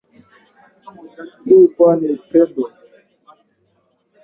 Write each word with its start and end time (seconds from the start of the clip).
Kuu 1.45 1.67
kwake 1.75 2.05
ni 2.07 2.13
upendo. 2.19 2.63